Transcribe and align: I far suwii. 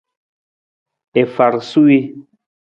I 1.21 1.23
far 1.35 1.53
suwii. 1.69 2.01